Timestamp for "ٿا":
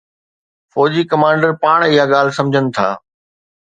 2.77-2.89